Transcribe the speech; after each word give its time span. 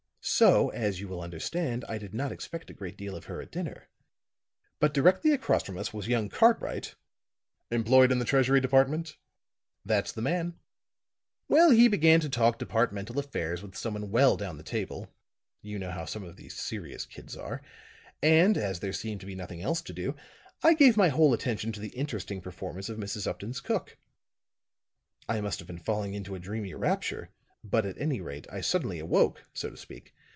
"So, 0.23 0.69
as 0.69 0.99
you 0.99 1.07
will 1.07 1.19
understand, 1.19 1.83
I 1.89 1.97
did 1.97 2.13
not 2.13 2.31
expect 2.31 2.69
a 2.69 2.75
great 2.75 2.95
deal 2.95 3.15
of 3.15 3.25
her 3.25 3.41
at 3.41 3.51
dinner. 3.51 3.87
But 4.79 4.93
directly 4.93 5.31
across 5.31 5.63
from 5.63 5.79
us 5.79 5.95
was 5.95 6.07
young 6.07 6.29
Cartwright" 6.29 6.93
"Employed 7.71 8.11
in 8.11 8.19
the 8.19 8.25
Treasury 8.25 8.61
Department?" 8.61 9.17
"That's 9.83 10.11
the 10.11 10.21
man. 10.21 10.59
Well, 11.47 11.71
he 11.71 11.87
began 11.87 12.19
to 12.19 12.29
talk 12.29 12.59
departmental 12.59 13.17
affairs 13.17 13.63
with 13.63 13.75
some 13.75 13.93
one 13.95 14.11
well 14.11 14.37
down 14.37 14.57
the 14.57 14.63
table 14.63 15.09
you 15.63 15.79
know 15.79 15.89
how 15.89 16.05
some 16.05 16.21
of 16.23 16.35
these 16.35 16.53
serious 16.55 17.07
kids 17.07 17.35
are 17.35 17.63
and 18.21 18.59
as 18.59 18.79
there 18.79 18.93
seemed 18.93 19.21
to 19.21 19.27
be 19.27 19.33
nothing 19.35 19.63
else 19.63 19.81
to 19.81 19.93
do, 19.93 20.15
I 20.61 20.75
gave 20.75 20.95
my 20.97 21.09
whole 21.09 21.33
attention 21.33 21.71
to 21.71 21.79
the 21.79 21.89
interesting 21.97 22.41
performance 22.41 22.89
of 22.89 22.99
Mrs. 22.99 23.25
Upton's 23.25 23.59
cook. 23.59 23.97
I 25.27 25.41
must 25.41 25.57
have 25.57 25.67
been 25.67 25.79
falling 25.79 26.13
into 26.13 26.35
a 26.35 26.39
dreamy 26.39 26.75
rapture; 26.75 27.31
but 27.63 27.85
at 27.85 27.95
any 28.01 28.19
rate 28.19 28.47
I 28.51 28.61
suddenly 28.61 28.97
awoke, 28.97 29.43
so 29.53 29.69
to 29.69 29.77
speak. 29.77 30.15